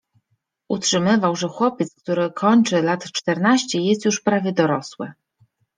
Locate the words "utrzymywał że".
0.69-1.47